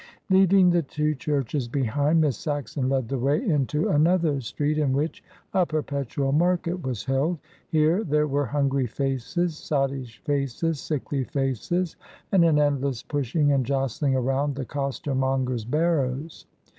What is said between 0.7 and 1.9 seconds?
the two churches